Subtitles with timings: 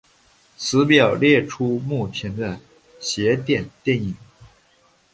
[0.57, 2.59] 此表列出目前的
[2.99, 4.15] 邪典电影。